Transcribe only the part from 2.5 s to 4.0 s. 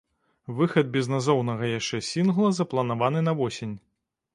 запланаваны на восень.